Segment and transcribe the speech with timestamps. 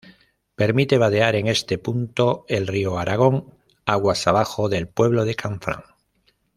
[0.55, 3.53] Permite vadear en este punto el río Aragón,
[3.85, 5.85] aguas abajo del pueblo de Canfranc.